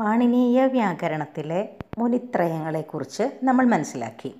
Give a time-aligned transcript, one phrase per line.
[0.00, 1.58] പാണിനീയ വ്യാകരണത്തിലെ
[1.98, 4.30] മുനിത്രയങ്ങളെക്കുറിച്ച് നമ്മൾ മനസ്സിലാക്കി.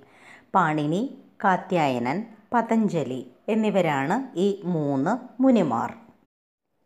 [0.55, 1.01] പാണിനി
[1.43, 2.17] കാത്യായനൻ
[2.53, 3.19] പതഞ്ജലി
[3.53, 5.13] എന്നിവരാണ് ഈ മൂന്ന്
[5.43, 5.91] മുനിമാർ.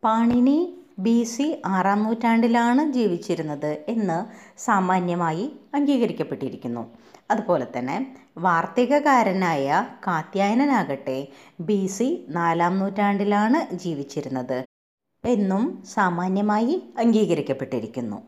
[0.04, 0.58] പാണിനി
[1.06, 4.20] ബി സി ആറാം നൂറ്റാണ്ടിലാണ് ജീവിച്ചിരുന്നത് എന്ന്
[4.68, 5.46] സാമാന്യമായി
[5.78, 6.84] അംഗീകരിക്കപ്പെട്ടിരിക്കുന്നു.
[7.32, 7.98] അതുപോലെ തന്നെ
[8.38, 9.68] വാർത്തികകാരനായ
[10.08, 11.20] കാത്യായനനാകട്ടെ
[11.70, 14.58] ബി സി നാലാം നൂറ്റാണ്ടിലാണ് ജീവിച്ചിരുന്നത്
[15.24, 18.20] എന്നും സാമാന്യമായി അംഗീകരിക്കപ്പെട്ടിരിക്കുന്നു.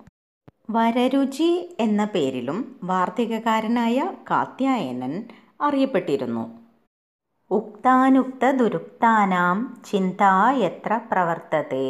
[0.69, 3.97] വരരുചി എന്ന പേരിലും വാർത്തികകാരനായ
[4.31, 5.13] കാത്യായനൻ
[5.61, 6.43] അറിയപ്പെട്ടിരുന്നു.
[7.51, 9.57] ഉക്താനുക്ത ദുരുക്താനാം
[9.91, 11.87] ചിന്താ എത്ര പ്രവർത്തത്തെ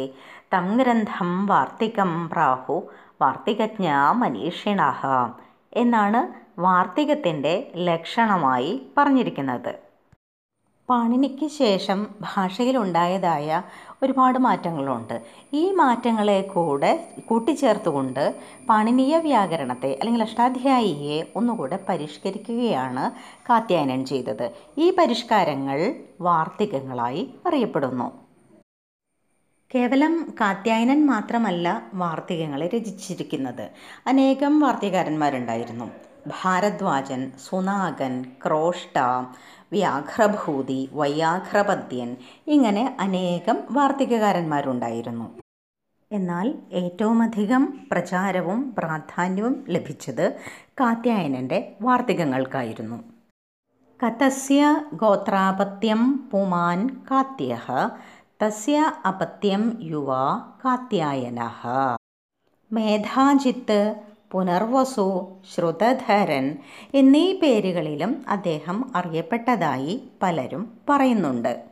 [0.52, 2.76] തം ഗ്രന്ഥം വാർത്തികം പ്രാഹു
[3.20, 4.80] വാർത്തികജ്ഞ മനീഷിണ
[5.72, 6.20] എന്നാണ്
[6.60, 9.72] വാർത്തികത്തിന്റെ ലക്ഷണമായി പറഞ്ഞിരിക്കുന്നത്.
[10.88, 13.48] പാണിനിക്ക് ശേഷം ഭാഷയിലുണ്ടായതായ
[14.02, 15.22] ഒരുപാട് മാറ്റങ്ങളുണ്ട്.
[15.52, 18.34] ഈ മാറ്റങ്ങളെ കൂടെ കൂട്ടിച്ചേർത്തുകൊണ്ട്
[18.68, 23.10] പാണിനീയ വ്യാകരണത്തെ അല്ലെങ്കിൽ അഷ്ടാധ്യായിയെ ഒന്നുകൂടെ പരിഷ്കരിക്കുകയാണ്
[23.50, 24.50] കാത്യായനൻ ചെയ്തത്.
[24.78, 28.28] ഈ പരിഷ്കാരങ്ങൾ വാർത്തികങ്ങളായി അറിയപ്പെടുന്നു.
[29.74, 33.70] കേവലം കാത്യായനൻ മാത്രമല്ല വാർത്തികങ്ങളെ രചിച്ചിരിക്കുന്നത്.
[34.06, 36.07] അനേകം വാർത്തികാരന്മാരുണ്ടായിരുന്നു.
[36.34, 38.98] ഭാരദ്വാജൻ സുനാഗൻ ക്രോഷ്ട
[39.72, 42.10] വ്യാഘ്രഭൂതി വൈയാഘ്രപദ്യൻ
[42.46, 45.26] ഇങ്ങനെ അനേകം വാർത്തികകാരന്മാരുണ്ടായിരുന്നു
[46.10, 50.26] എന്നാൽ ഏറ്റവുമധികം പ്രചാരവും പ്രാധാന്യവും ലഭിച്ചത്
[50.80, 52.98] കാത്യായനന്റെ വാർത്തികങ്ങൾക്കായിരുന്നു
[54.00, 54.62] കതസ്യ
[54.94, 57.52] ഗോത്രാപത്യം പുമാൻ കാത്യ
[58.42, 60.10] തസ്യ അപത്യം യുവ
[60.64, 61.40] കാത്യായന
[62.70, 63.80] മേധാജിത്ത്
[64.30, 66.58] പുനർവസു ശ്രുതധരൻ
[66.94, 71.64] എന്നീ പേരുകളിലും അദ്ദേഹം അറിയപ്പെട്ടതായി പലരും പറയുന്നുണ്ട്.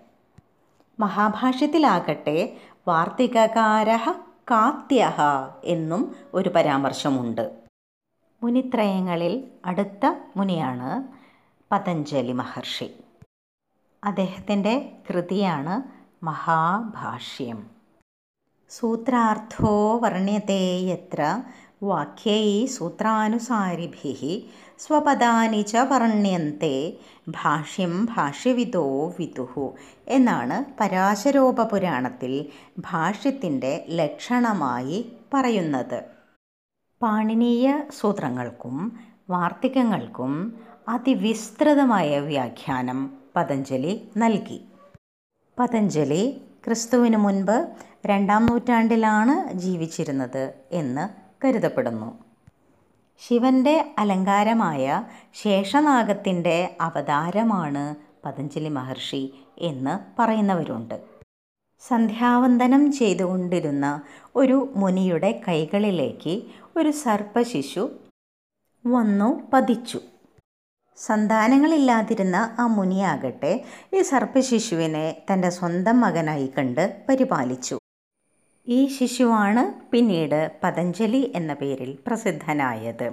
[1.00, 2.56] മഹാഭാഷ്യത്തിലാകട്ടെ
[2.88, 3.96] വാർത്തികകാര
[4.50, 5.12] കാത്യ
[5.64, 7.60] എന്നും ഒരു പരാമർശമുണ്ട്.
[8.42, 11.04] മുനിത്രയങ്ങളിൽ അടുത്ത മുനിയാണ്
[11.72, 12.90] പതഞ്ജലി മഹർഷി.
[14.04, 15.82] അദ്ദേഹത്തിന്റെ കൃതിയാണ്
[16.24, 17.70] മഹാഭാഷ്യം.
[18.70, 21.42] സൂത്രാർത്ഥോ വർണ്യതേയത്ര യത്ര
[21.82, 24.12] വാക്യൈ സൂത്രാനുസാരിഭി
[24.78, 26.76] സ്വപദാനി ച വർണ്യന്തെ
[27.28, 29.74] ഭാഷ്യം ഭാഷ്യവിദോ വിദുഹു
[30.08, 32.32] എന്നാണ് പരാശരോപപുരാണത്തിൽ
[32.78, 36.04] ഭാഷ്യത്തിന്റെ ലക്ഷണമായി പറയുന്നത്.
[37.02, 38.76] പാണിനീയ സൂത്രങ്ങൾക്കും
[39.30, 40.32] വാർത്തികങ്ങൾക്കും
[40.88, 44.58] അതിവിസ്തൃതമായ വ്യാഖ്യാനം പതഞ്ജലി നൽകി.
[45.58, 46.24] പതഞ്ജലി
[46.64, 47.56] ക്രിസ്തുവിന് മുൻപ്
[48.06, 52.18] രണ്ടാം നൂറ്റാണ്ടിലാണ് ജീവിച്ചിരുന്നത് എന്ന് കരുതപ്പെടുന്നു.
[53.18, 55.04] ശിവന്റെ അലങ്കാരമായ
[55.34, 61.04] ശേഷനാഗത്തിന്റെ അവതാരമാണ് പതഞ്ജലി മഹർഷി എന്ന് പറയുന്നവരുണ്ട്.
[61.80, 64.02] സന്ധ്യാവന്ദനം ചെയ്തുകൊണ്ടിരുന്ന
[64.36, 66.42] ഒരു മുനിയുടെ കൈകളിലേക്ക്
[66.76, 67.90] ഒരു സർപ്പശിശു
[68.86, 70.00] വന്നു പതിച്ചു.
[70.96, 73.64] സന്താനങ്ങളില്ലാതിരുന്ന ആ മുനിയാകട്ടെ
[73.94, 77.78] ഈ സർപ്പശിശുവിനെ തന്റെ സ്വന്തം മകനായി കണ്ട് പരിപാലിച്ചു.
[78.68, 83.12] ഈ ശിശുവാണ് പിന്നീട് പതഞ്ജലി എന്ന പേരിൽ പ്രസിദ്ധനായത്.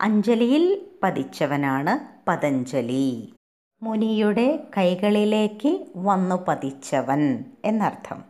[0.00, 1.94] അഞ്ജലിയിൽ പതിച്ചവനാണ്
[2.28, 3.32] പതഞ്ജലി.
[3.82, 8.24] മുനിയുടെ കൈകളിലേക്ക് വന്നു പതിച്ചവൻ എന്നർത്ഥം.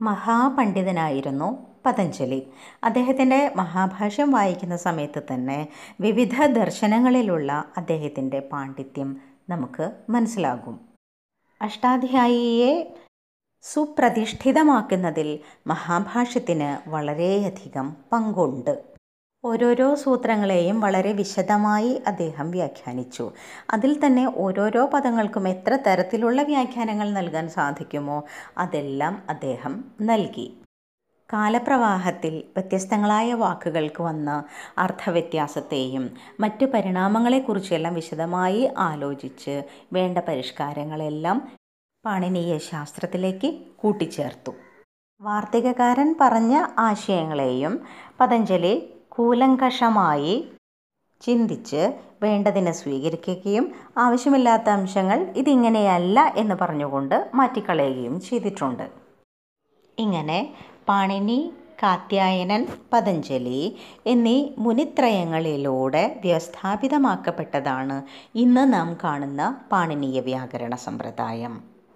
[0.00, 2.46] മഹാപണ്ഡിതനായിരുന്നു പതഞ്ജലി.
[2.84, 5.68] അദ്ദേഹത്തിന്റെ മഹാഭാഷ്യം വായിക്കുന്ന സമയത്ത് തന്നെ
[6.00, 9.16] വിവിധ ദർശനങ്ങളിലുള്ള അദ്ദേഹത്തിന്റെ പാണ്ഡിത്യം
[9.48, 10.80] നമുക്ക് മനസ്സിലാകും.
[11.62, 13.03] അഷ്ടാധ്യായിയെ
[13.64, 18.82] സുപ്രതിഷ്ഠിതമാക്കുന്നതിൽ മഹാഭാഷ്യത്തിന് വളരെയധികം പങ്കുണ്ട്.
[19.44, 23.32] ഓരോരോ സൂത്രങ്ങളെയും വളരെ വിശദമായി അദ്ദേഹം വ്യാഖ്യാനിച്ചു.
[23.70, 28.24] അതിൽ തന്നെ ഓരോരോ പദങ്ങൾക്കും എത്ര തരത്തിലുള്ള വ്യാഖ്യാനങ്ങൾ നൽകാൻ സാധിക്കുമോ
[28.58, 30.58] അതെല്ലാം അദ്ദേഹം നൽകി.
[31.32, 34.44] കാലപ്രവാഹത്തിൽ വ്യത്യസ്തങ്ങളായ വാക്കുകൾക്ക് വന്ന
[34.78, 41.63] അർത്ഥവ്യത്യാസത്തെയും മറ്റു പരിണാമങ്ങളെക്കുറിച്ചെല്ലാം വിശദമായി ആലോചിച്ച് വേണ്ട പരിഷ്കാരങ്ങളെല്ലാം
[42.04, 44.52] പാണിനീയ ശാസ്ത്രത്തിലേക്ക് കൂട്ടിച്ചേർത്തു.
[45.20, 47.80] വാർത്തികകാരൻ പറഞ്ഞ ആശയങ്ങളെയും
[48.20, 48.74] പതഞ്ജലി
[49.08, 50.52] കൂലങ്കഷമായി
[51.20, 51.82] ചിന്തിച്ച്
[52.22, 58.86] വേണ്ടതിനെ സ്വീകരിക്കുകയും ആവശ്യമില്ലാത്ത അംശങ്ങൾ ഇതിങ്ങനെയല്ല എന്ന് പറഞ്ഞുകൊണ്ട് മാറ്റിക്കളയുകയും ചെയ്തിട്ടുണ്ട്.
[59.98, 60.54] ഇങ്ങനെ
[60.88, 61.52] പാണിനി
[61.82, 63.76] കാത്യായനൻ പതഞ്ജലി
[64.06, 68.02] എന്നീ മുനിത്രയങ്ങളിലൂടെ വ്യവസ്ഥാപിതമാക്കപ്പെട്ടതാണ്
[68.34, 71.73] ഇന്ന് നാം കാണുന്ന പാണിനീയ വ്യാകരണ സമ്പ്രദായം.